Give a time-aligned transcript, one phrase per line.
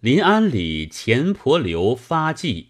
[0.00, 2.68] 临安里钱婆留发迹，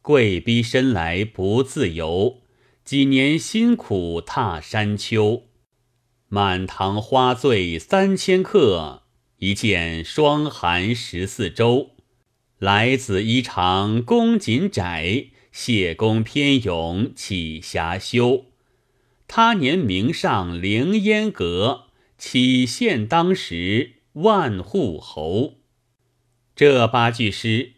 [0.00, 2.40] 贵逼身来不自由，
[2.82, 5.42] 几年辛苦踏山丘。
[6.28, 9.02] 满堂花醉三千客，
[9.36, 11.90] 一见霜寒十四州。
[12.58, 18.46] 来子衣长弓锦窄，谢公偏勇起遐修。
[19.28, 25.56] 他年名上凌烟阁，岂羡当时万户侯。
[26.56, 27.72] 这八句诗，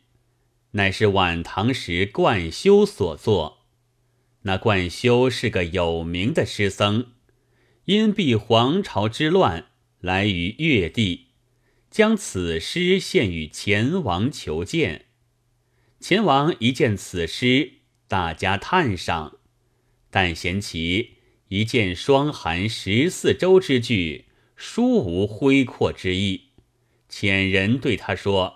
[0.73, 3.65] 乃是晚唐时冠休所作。
[4.43, 7.13] 那冠休是个有名的诗僧，
[7.87, 9.69] 因避黄巢之乱，
[10.01, 11.29] 来于越地，
[11.91, 15.07] 将此诗献与前王求见。
[15.99, 19.39] 前王一见此诗，大加叹赏，
[20.11, 21.13] 但嫌其
[21.49, 26.51] 一见霜寒十四州之句，殊无恢阔之意。
[27.09, 28.56] 遣人对他说。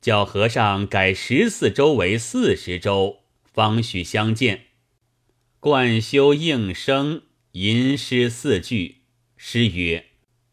[0.00, 4.66] 叫和尚改十四周为四十周，方许相见。
[5.60, 9.02] 冠休应声吟诗四句，
[9.36, 10.06] 诗曰：“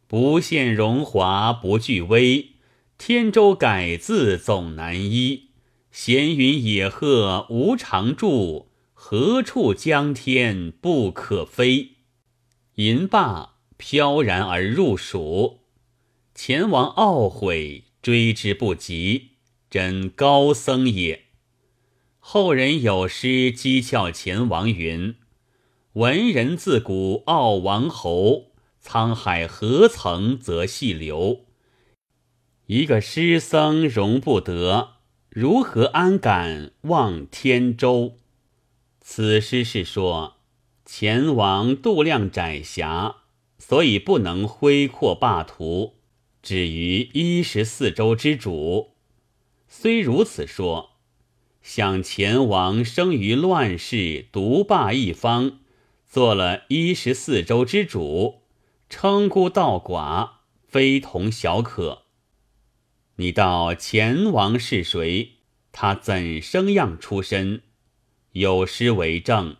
[0.05, 2.49] 不羡荣华不惧威，
[2.97, 5.51] 天舟改字总难依。
[5.91, 11.91] 闲云野鹤无常住，何处江天不可飞？”
[12.75, 15.61] 吟罢，飘然而入蜀。
[16.35, 19.36] 前王懊悔，追之不及。
[19.69, 21.25] 真高僧也。
[22.19, 25.15] 后人有诗讥诮前王云
[25.93, 28.51] ：“文人自古傲王侯，
[28.83, 31.45] 沧海何曾则细流。”
[32.67, 34.95] 一个诗僧容不得，
[35.29, 38.17] 如何安敢望天舟？
[38.99, 40.35] 此诗是说
[40.83, 43.23] 前王度量窄狭，
[43.57, 45.95] 所以不能挥阔霸图，
[46.41, 48.96] 止于一十四州之主。
[49.79, 50.93] 虽如此说，
[51.61, 55.59] 想前王生于乱世，独霸一方，
[56.03, 58.41] 做了一十四州之主，
[58.89, 60.29] 称孤道寡，
[60.67, 62.05] 非同小可。
[63.17, 65.33] 你道前王是谁？
[65.71, 67.61] 他怎生样出身？
[68.31, 69.57] 有诗为证：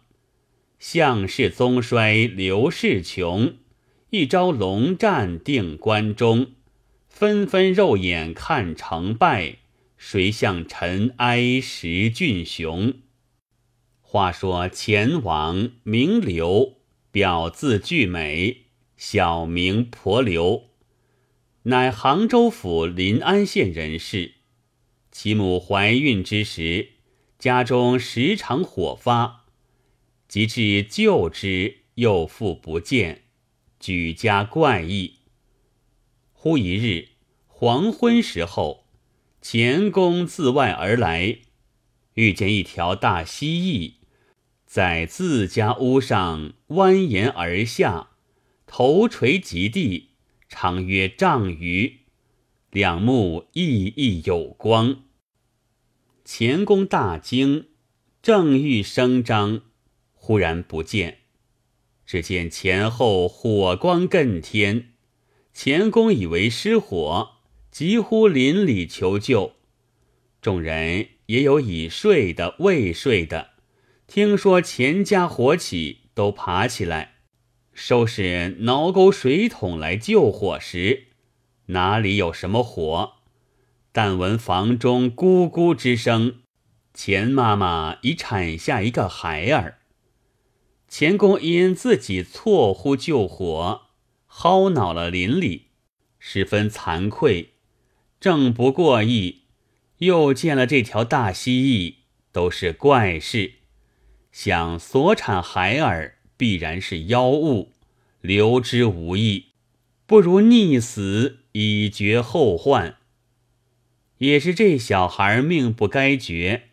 [0.80, 3.54] 项氏宗衰，刘氏穷，
[4.10, 6.54] 一朝龙战定关中，
[7.08, 9.58] 纷纷肉眼看成败。
[9.98, 12.94] 谁向尘埃识俊雄？
[14.00, 16.78] 话说前王名刘，
[17.12, 20.70] 表字巨美，小名婆刘，
[21.64, 24.36] 乃杭州府临安县人士。
[25.12, 26.90] 其母怀孕之时，
[27.40, 29.46] 家中时常火发，
[30.28, 33.24] 及至救之，又复不见，
[33.80, 35.16] 举家怪异。
[36.34, 37.10] 忽一日
[37.48, 38.87] 黄昏时候。
[39.50, 41.38] 钱公自外而来，
[42.16, 43.94] 遇见一条大蜥蜴，
[44.66, 48.10] 在自家屋上蜿蜒而下，
[48.66, 50.10] 头垂及地，
[50.50, 52.00] 长约丈余，
[52.72, 55.04] 两目熠熠有光。
[56.26, 57.70] 钱公大惊，
[58.22, 59.62] 正欲声张，
[60.14, 61.20] 忽然不见，
[62.06, 64.90] 只见前后火光更天，
[65.54, 67.37] 钱公以为失火。
[67.78, 69.54] 急呼邻里求救，
[70.42, 73.52] 众人也有已睡的、未睡的。
[74.08, 77.18] 听说钱家火起，都爬起来
[77.74, 81.10] 收拾挠钩水桶来救火时，
[81.68, 83.18] 哪里有什么火？
[83.92, 86.40] 但闻房中咕咕之声，
[86.96, 89.82] 钱妈妈已产下一个孩儿。
[90.88, 93.82] 钱公因自己错呼救火，
[94.28, 95.68] 薅恼了邻里，
[96.18, 97.54] 十分惭愧。
[98.20, 99.44] 正不过意，
[100.00, 101.96] 又见了这条大蜥蜴，
[102.32, 103.54] 都是怪事。
[104.32, 107.74] 想所产孩儿必然是妖物，
[108.22, 109.48] 留之无益，
[110.06, 112.98] 不如溺死以绝后患。
[114.18, 116.70] 也是这小孩命不该绝。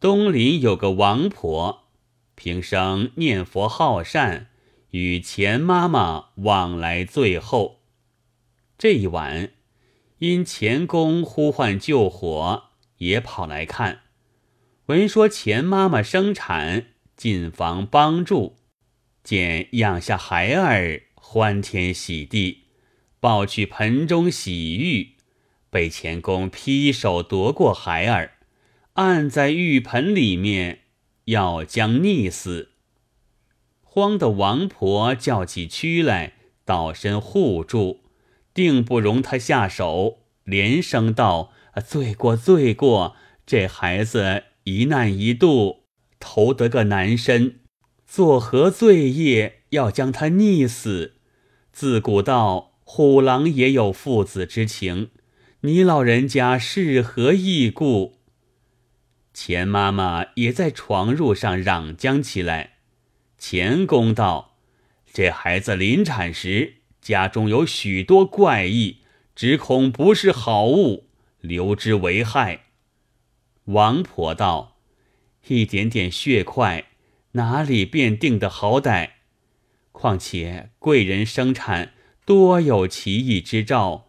[0.00, 1.84] 东林有个王婆，
[2.34, 4.48] 平生念佛好善，
[4.90, 7.80] 与钱妈妈往来最后。
[8.78, 9.52] 这一晚。
[10.22, 12.66] 因钱公呼唤救火，
[12.98, 14.02] 也跑来看。
[14.86, 18.54] 闻说钱妈妈生产，进房帮助，
[19.24, 22.66] 见养下孩儿，欢天喜地，
[23.18, 25.16] 抱去盆中洗浴，
[25.68, 28.34] 被钱公劈手夺过孩儿，
[28.92, 30.82] 按在浴盆里面，
[31.24, 32.70] 要将溺死。
[33.82, 36.34] 慌的王婆叫起蛆来，
[36.64, 38.01] 倒身护住。
[38.54, 41.52] 定不容他下手，连声道
[41.86, 43.16] ：“罪过，罪过！
[43.46, 45.84] 这孩子一难一度，
[46.20, 47.60] 投得个男身，
[48.06, 51.14] 作何罪业，要将他溺死？
[51.72, 55.10] 自古道虎狼也有父子之情，
[55.62, 58.18] 你老人家是何义故？”
[59.34, 62.74] 钱妈妈也在床褥上嚷将起来。
[63.38, 64.56] 钱公道
[65.10, 68.98] ：“这孩子临产时，家中有许多怪异。”
[69.34, 71.08] 只恐不是好物，
[71.40, 72.66] 留之为害。
[73.64, 74.76] 王婆道
[75.48, 76.84] ：“一点点血块，
[77.32, 79.12] 哪里便定的好歹？
[79.90, 81.94] 况且贵人生产
[82.26, 84.08] 多有奇异之兆，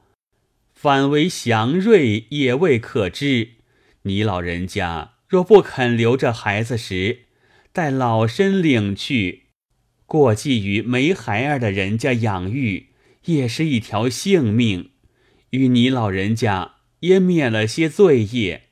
[0.73, 3.51] 反为祥瑞也未可知。
[4.01, 7.27] 你老人家若不肯留着孩子时，
[7.71, 9.42] 待老身领去，
[10.05, 12.89] 过继于没孩儿的人家养育，
[13.25, 14.91] 也是一条性命。”
[15.51, 18.69] 与你老人家也免了些罪业。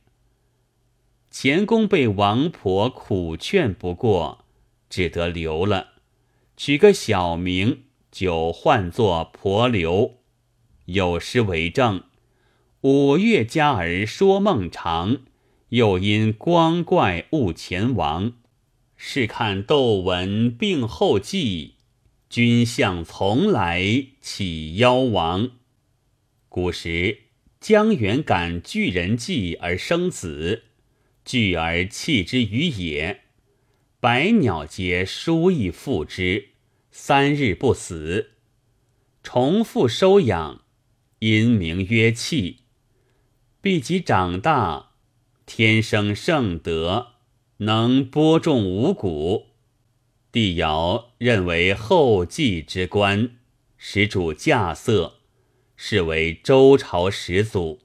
[1.29, 4.45] 钱公被王婆苦劝不过，
[4.89, 5.93] 只得留了，
[6.57, 10.17] 取个小名，就唤作婆留。
[10.85, 12.03] 有诗为证
[12.81, 15.19] ：“五月佳儿说梦长，
[15.69, 18.33] 又因光怪误前王。
[19.03, 21.73] 试看窦文病后记，
[22.29, 25.53] 君相从来起妖王。”
[26.47, 27.21] 古时
[27.59, 30.65] 江远感巨人计而生子，
[31.25, 33.21] 巨而弃之于野，
[33.99, 36.49] 百鸟皆殊意复之，
[36.91, 38.33] 三日不死。
[39.23, 40.61] 重复收养，
[41.17, 42.59] 因名曰弃。
[43.61, 44.91] 必及长大，
[45.47, 47.10] 天生圣德，
[47.63, 49.45] 能播种五谷。
[50.31, 53.35] 帝尧认为后继之官，
[53.77, 55.13] 使主稼穑。
[55.83, 57.79] 是为周朝始祖。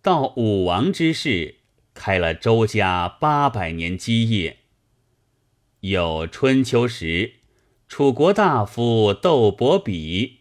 [0.00, 1.56] 到武王之世，
[1.92, 4.58] 开了周家八百年基业。
[5.80, 7.34] 有春秋时，
[7.88, 10.38] 楚国大夫窦伯比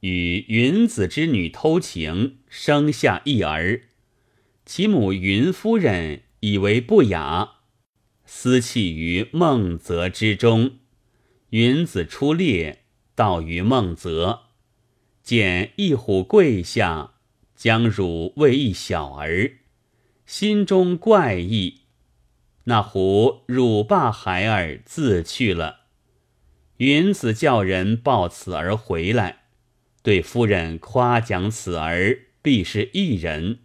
[0.00, 3.82] 与云子之女偷情，生下一儿。
[4.64, 7.52] 其母云夫人以为不雅，
[8.26, 10.72] 私弃于孟泽之中。
[11.48, 14.40] 云子出猎，到于孟泽。
[15.22, 17.14] 见一虎跪下，
[17.56, 19.52] 将汝喂一小儿，
[20.26, 21.84] 心中怪异。
[22.64, 25.84] 那虎辱罢孩儿，自去了。
[26.76, 29.44] 云子叫人抱此儿回来，
[30.02, 33.60] 对夫人夸奖此儿必是一人。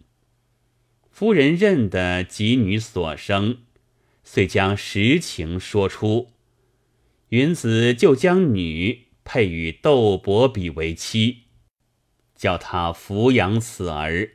[1.20, 3.58] 夫人认得吉女所生，
[4.24, 6.30] 遂将实情说出。
[7.28, 11.42] 云子就将女配与窦伯比为妻。
[12.34, 14.30] 叫他抚养此儿。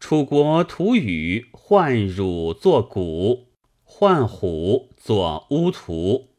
[0.00, 3.46] 楚国土语唤汝作鼓，
[3.84, 6.30] 唤虎作乌图，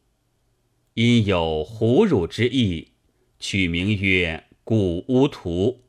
[0.92, 2.88] 因有虎乳之意，
[3.38, 5.80] 取名曰古乌图。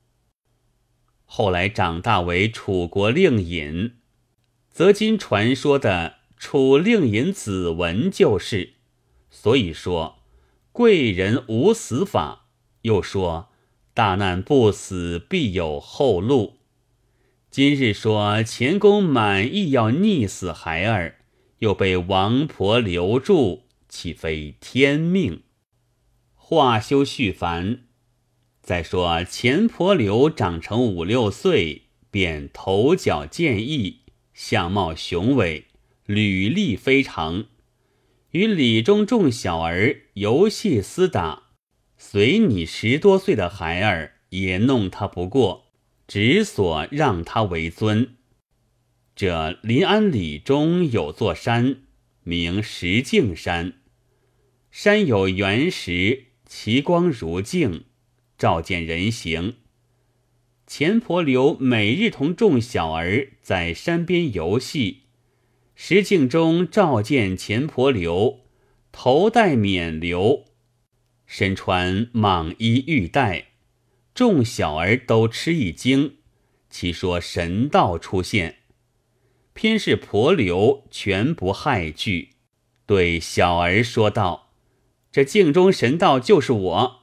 [1.35, 3.93] 后来长大为楚国令尹，
[4.69, 8.73] 则今传说的楚令尹子文就是。
[9.31, 10.19] 所以说
[10.71, 12.49] 贵人无死法，
[12.83, 13.49] 又说。
[13.95, 16.59] 大难不死，必有后路。
[17.49, 21.15] 今日说钱公满意要溺死孩儿，
[21.57, 25.41] 又被王婆留住，岂非天命？
[26.35, 27.85] 话休续繁。
[28.63, 34.03] 再说钱婆刘长成五六岁，便头角健异，
[34.33, 35.65] 相貌雄伟，
[36.05, 37.43] 履历非常，
[38.31, 41.43] 与里中众小儿游戏厮打。
[41.97, 45.65] 随你十多岁的孩儿也弄他不过，
[46.07, 48.15] 只所让他为尊。
[49.13, 51.81] 这临安里中有座山，
[52.23, 53.73] 名石径山。
[54.71, 57.83] 山有原石，其光如镜，
[58.43, 59.55] 照见人形。
[60.67, 65.03] 钱婆刘每日同众小儿在山边游戏，
[65.75, 68.41] 石镜中照见钱婆刘，
[68.91, 70.43] 头戴冕旒。
[71.25, 73.51] 身穿蟒衣玉带，
[74.13, 76.15] 众小儿都吃一惊，
[76.69, 78.57] 其说神道出现，
[79.53, 82.31] 偏是婆流全不害惧，
[82.85, 84.49] 对小儿说道
[85.13, 87.02] ：“这镜中神道就是我，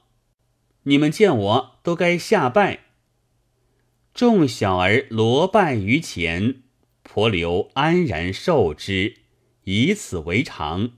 [0.85, 2.81] 你们见我都该下拜。”
[4.15, 6.63] 众小儿罗拜于前，
[7.03, 9.17] 婆留安然受之，
[9.65, 10.93] 以此为常。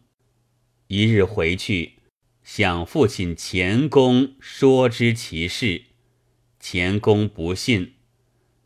[0.89, 1.95] 一日回去。
[2.43, 5.83] 向父亲钱公说知其事，
[6.59, 7.95] 钱公不信，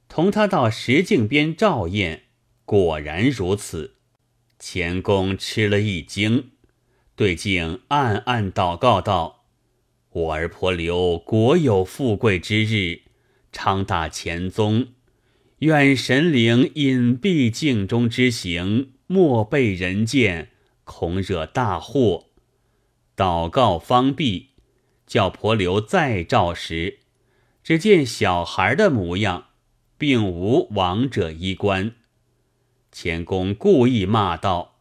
[0.09, 2.23] 同他到石镜边照验，
[2.65, 3.97] 果然如此。
[4.59, 6.53] 钱公吃了一惊，
[7.15, 9.45] 对镜暗暗祷告道
[10.17, 13.03] ：“我儿婆刘国有富贵之日，
[13.53, 14.87] 昌大前宗。
[15.59, 20.53] 愿神灵隐蔽镜中之行，莫被人见，
[20.85, 22.29] 恐惹大祸。”
[23.15, 24.53] 祷告方毕，
[25.07, 27.01] 叫婆刘再照时，
[27.63, 29.49] 只见小孩的模样，
[29.99, 31.93] 并无亡者衣冠。
[32.91, 34.77] 钱公故意骂道：“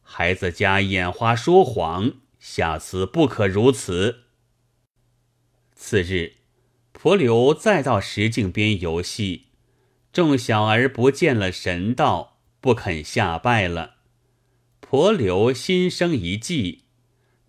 [0.00, 4.20] 孩子家眼花说谎，下次不可如此。”
[5.80, 6.38] 次日，
[6.90, 9.44] 婆刘再到石镜边游戏，
[10.12, 13.94] 众小儿不见了神道，不肯下拜了。
[14.80, 16.82] 婆刘心生一计，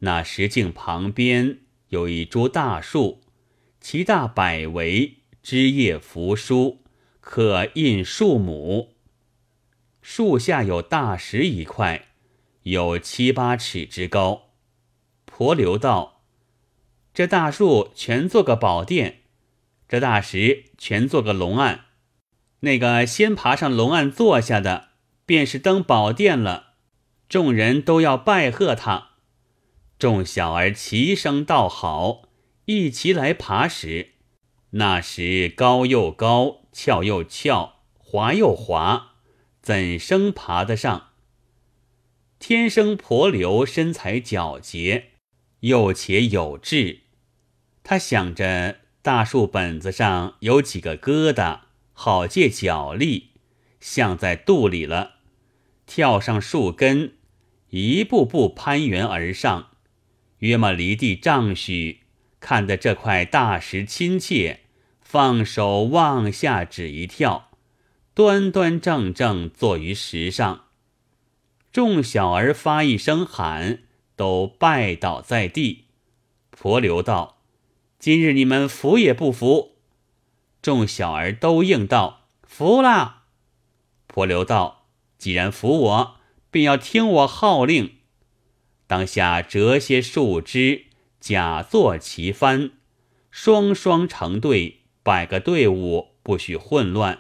[0.02, 3.22] 那石镜旁边有一株大树，
[3.82, 6.84] 其大百围，枝叶扶疏，
[7.20, 8.94] 可印数亩。
[10.04, 12.10] 树下有大石一块，
[12.62, 14.52] 有七八尺之高。
[15.26, 16.19] 婆留道
[17.20, 19.24] ：“这大树全做个宝殿，
[19.90, 21.88] 这大石全做个龙案。
[22.62, 24.92] 那个先爬上龙案坐下的，
[25.26, 26.76] 便是登宝殿了。
[27.28, 29.10] 众人都要拜贺他。”
[30.00, 32.22] 众小儿齐声道好，
[32.64, 34.14] 一齐来爬石。
[34.70, 39.16] 那石高又高，翘又翘，滑又滑。
[39.62, 41.10] 怎生爬得上？
[42.40, 45.10] 天生婆流身材矫捷，
[45.60, 47.02] 又且有志。
[47.90, 53.32] 他想着大树本子上有几个疙瘩，好借脚力，
[53.80, 55.14] 像在肚里了。
[55.88, 57.14] 跳上树根，
[57.72, 59.70] 一步步攀援而上，
[60.38, 62.02] 约么离地丈许。
[62.40, 64.60] 看得这块大石亲切，
[65.02, 67.50] 放手往下指一跳。
[68.14, 70.66] 端端正正坐于石上，
[71.72, 73.80] 众小儿发一声喊，
[74.16, 75.86] 都拜倒在地。
[76.52, 77.38] 婆留道
[78.00, 79.76] ：“今日你们服也不服？”
[80.64, 83.24] 众小儿都应道：“服了。”
[84.08, 84.88] 婆留道
[85.20, 86.16] ：“既然服我，
[86.50, 87.98] 便要听我号令。
[88.88, 90.86] 当下折些树枝，
[91.20, 92.72] 假作旗幡，
[93.30, 97.20] 双双成队，摆个队伍，不许混乱。”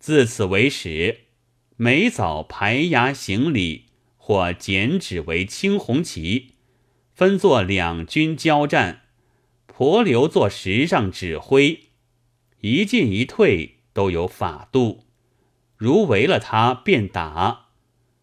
[0.00, 1.20] 自此为始，
[1.76, 3.84] 每早排牙行礼，
[4.16, 6.54] 或剪纸为青红旗，
[7.14, 9.01] 分作两军交战。
[9.82, 11.88] 婆留坐石上指挥，
[12.60, 15.06] 一进一退都有法度。
[15.76, 17.70] 如围了他，便打。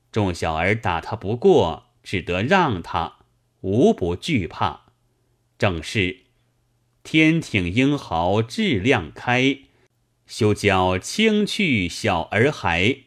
[0.10, 3.18] 众小儿打他不过，只得让他，
[3.60, 4.94] 无不惧怕。
[5.58, 6.22] 正是
[7.04, 9.58] 天挺英豪志量开。
[10.25, 13.00] 休教轻去小儿孩，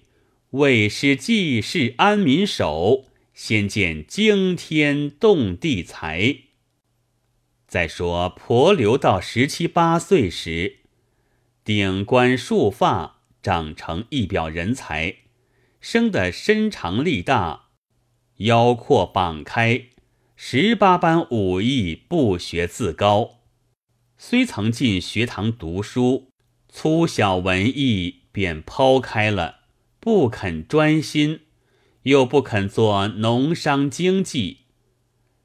[0.51, 6.37] 为师济世安民手，先见惊天动地才。
[7.73, 10.81] 再说婆留到十七八岁时，
[11.65, 15.21] 顶冠束发，长成一表人才，
[15.81, 17.69] 生得身长力大，
[18.37, 19.87] 腰阔膀开，
[20.37, 23.39] 十八般武艺不学自高，
[24.19, 26.29] 虽曾进学堂读书。
[26.69, 29.61] 粗小文艺便抛开了，
[29.99, 31.41] 不肯专心，
[32.03, 34.59] 又不肯做农商经济，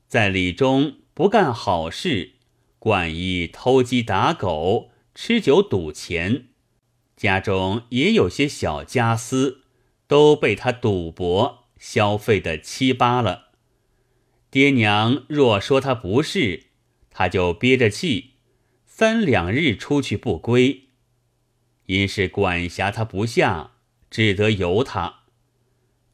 [0.10, 2.34] 在里中不干好事，
[2.78, 6.50] 惯以偷鸡打狗、吃酒赌钱，
[7.16, 9.64] 家中也有些小家私，
[10.06, 13.48] 都被他赌博消费的七八了。
[14.52, 16.68] 爹娘若说他不是，
[17.10, 18.34] 他就憋着气，
[18.86, 20.90] 三两日出去不归。
[21.88, 23.72] 因是管辖他不下，
[24.12, 25.22] 只得由他。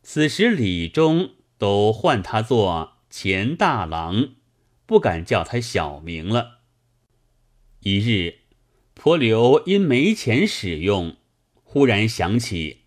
[0.02, 4.36] 此时李中都唤他做钱大郎，
[4.94, 6.60] 不敢叫他小名了。
[7.80, 8.42] 一日，
[8.94, 11.18] 婆刘因没钱使用，
[11.64, 12.82] 忽然想起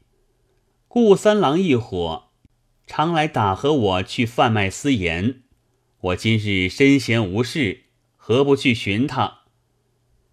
[0.87, 2.29] 顾三郎一伙
[2.87, 5.43] 常来打和我去贩卖私盐，
[5.99, 9.41] 我今日身闲无事，何不去寻他？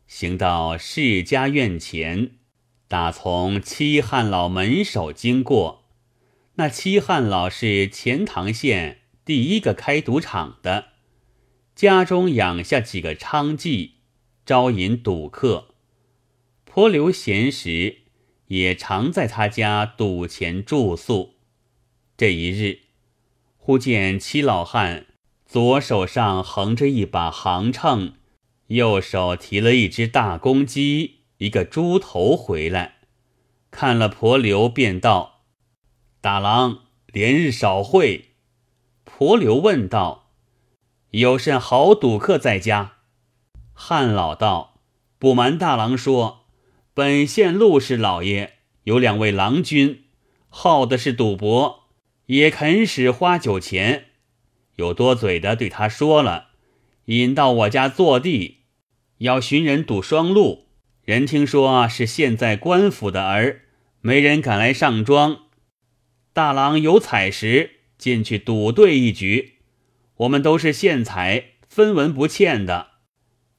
[0.05, 2.33] 行到世家院前。
[2.87, 5.85] 打从七汉老门首经过，
[6.57, 10.92] 那七汉老是钱塘县第一个开赌场的，
[11.75, 13.91] 家中养下几个娼妓，
[14.45, 15.69] 招引赌客。
[16.65, 17.97] 颇留闲时，
[18.47, 21.35] 也常在他家赌钱住宿。
[22.15, 22.81] 这一日，
[23.57, 25.07] 忽见七老汉
[25.45, 28.13] 左手上横着一把行秤，
[28.67, 31.19] 右手提了一只大公鸡。
[31.37, 32.99] 一个猪头回来，
[33.69, 35.41] 看了婆刘，便道
[36.21, 38.35] ：“大郎连日少会。”
[39.03, 40.22] 婆刘问道
[41.13, 42.97] ：“有甚好赌客在家？”
[43.73, 44.81] 汉老道
[45.17, 46.45] ：“不瞒大郎说，
[46.93, 50.03] 本县陆氏老爷有两位郎君，
[50.49, 51.85] 好的是赌博，
[52.27, 54.05] 也肯使花酒钱。
[54.75, 56.49] 有多嘴的对他说了，
[57.05, 58.61] 引到我家坐地，
[59.19, 60.67] 要寻人赌双路。
[61.03, 63.61] 人听说是现在官府的儿，
[64.01, 65.43] 没人敢来上庄。
[66.31, 69.52] 大郎有彩时进去赌对一局，
[70.17, 72.91] 我们都是现财，分文不欠的。”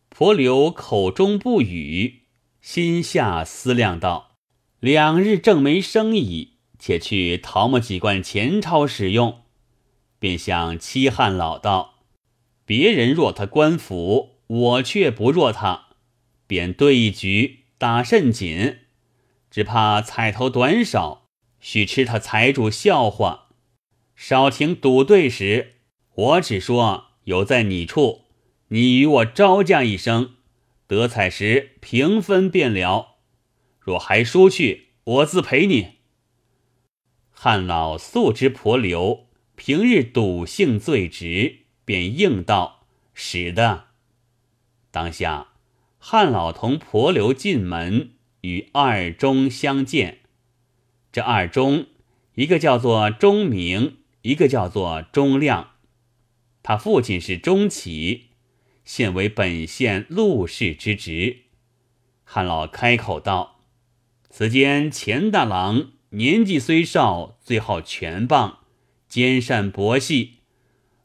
[0.09, 2.23] 婆刘口中不语，
[2.61, 4.37] 心下思量道
[4.79, 9.43] ：“两日正没生意，且去淘么几贯钱钞使用。”
[10.21, 11.97] 便向七汉老道
[12.65, 15.89] ：“别人若他官府，我却不若他。
[16.47, 18.79] 便对一局，打甚紧？
[19.51, 23.49] 只怕彩头短少，须吃他财主笑话。
[24.15, 25.75] 少停赌对时，
[26.15, 28.23] 我只说有在你处。”
[28.69, 30.37] 你与我招架一声，
[30.89, 33.19] 得彩时平分便了。
[33.79, 35.99] 若还输去，我自赔你。
[37.31, 43.89] 汉老素知婆刘平日赌性最直，便应道：“使的。”
[44.91, 45.49] 当下，
[45.99, 50.21] 汉老同婆刘进门，与二中相见。
[51.13, 51.87] 这二中，
[52.35, 55.74] 一个叫做钟明，一个叫做钟亮。
[56.65, 58.31] 他父亲是钟起。
[58.85, 61.45] 现为本县陆氏之职，
[62.25, 63.61] 汉老开口道
[64.29, 68.59] ：“此间钱大郎年纪虽少，最好拳棒，
[69.09, 70.41] 兼善博戏。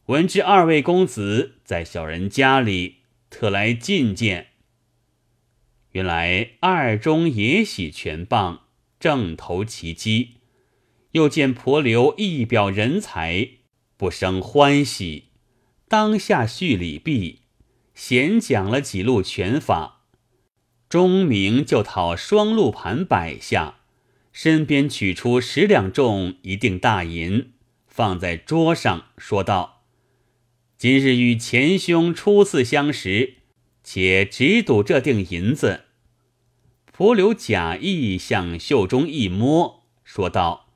[0.07, 2.97] 闻知二位公子在小人家里，
[3.29, 4.47] 特来觐见。
[5.91, 8.63] 原来二中也喜拳棒，
[8.99, 10.35] 正投其机。
[11.11, 13.47] 又见婆刘一表人才，
[13.95, 15.28] 不生欢喜，
[15.89, 17.39] 当下叙礼毕。”
[17.93, 20.03] 闲讲了几路拳法，
[20.87, 23.79] 钟明就讨双路盘摆下，
[24.31, 27.51] 身边取出十两重一锭大银，
[27.85, 29.83] 放在桌上，说道
[30.79, 33.33] ：“今日与前兄初次相识，
[33.83, 35.81] 且只赌这锭银子。”
[36.93, 40.69] 蒲留假意向袖中一摸，说道：“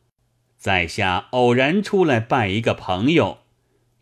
[0.59, 3.37] 在下偶然出来拜一个朋友。”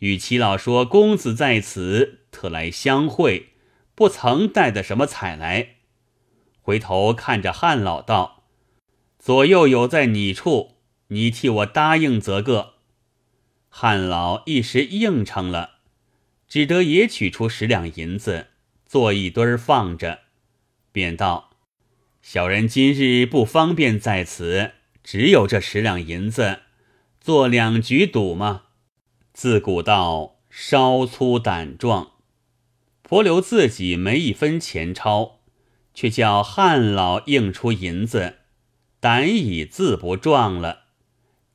[0.01, 3.49] 与齐老说：“公子在此，特来相会，
[3.93, 5.75] 不曾带的什么彩来。”
[6.59, 8.45] 回头看着汉老道
[9.19, 10.77] ：“左右有在你处，
[11.09, 12.73] 你替我答应则个。”
[13.69, 15.75] 汉老一时应承了，
[16.47, 18.47] 只得也取出十两银子，
[18.87, 20.21] 做一堆儿放着，
[20.91, 21.51] 便道
[22.23, 24.71] ：“小人今日不方便在此，
[25.03, 26.61] 只有这十两银子，
[27.19, 28.63] 做两局赌嘛。”
[29.33, 32.11] 自古道稍粗胆壮，
[33.01, 35.39] 婆刘自己没一分钱钞，
[35.93, 38.39] 却叫汉老应出银子，
[38.99, 40.81] 胆已自不壮了。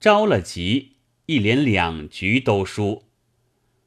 [0.01, 3.05] 着了急，一连两局都输。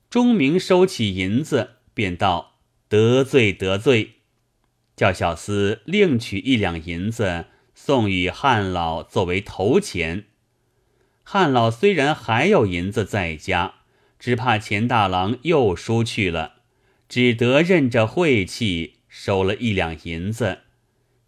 [0.08, 4.22] 钟明收起银子，便道：“得罪得罪，
[4.96, 10.26] 叫小厮另取一两银子送与汉老作为头钱。”
[11.24, 13.78] 汉老虽然还有银子在家。
[14.20, 16.56] 只怕钱大郎又输去了，
[17.08, 20.60] 只得任着晦气收了一两银子，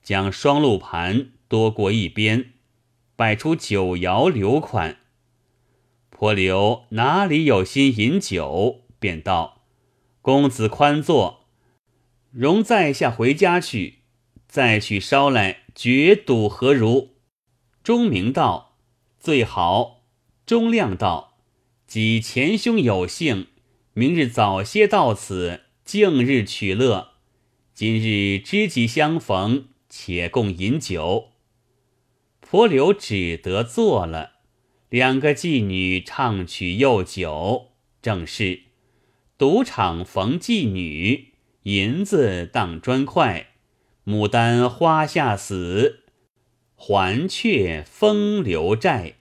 [0.03, 2.51] 将双路盘多过一边，
[3.15, 4.97] 摆出酒肴留款。
[6.09, 9.63] 婆刘哪里有心饮酒，便道
[10.21, 11.47] ：“公子宽坐，
[12.29, 13.99] 容在下回家去，
[14.47, 17.15] 再去烧来绝赌何如？”
[17.83, 18.75] 钟明道
[19.17, 20.03] ：“最好。”
[20.45, 21.30] 钟亮道。
[21.91, 23.47] 即前兄有幸，
[23.91, 27.15] 明日早些到此，敬日取乐。
[27.73, 31.31] 今日知己相逢，且共饮酒。
[32.39, 34.35] 婆刘只得坐了。
[34.87, 38.61] 两个妓女唱曲又酒，正是
[39.37, 43.47] 赌场逢妓女，银子当砖块。
[44.05, 46.05] 牡丹花下死，
[46.77, 49.15] 还却风流债。